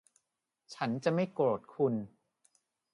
[0.73, 1.93] ฉันจะไม่โกรธคุณ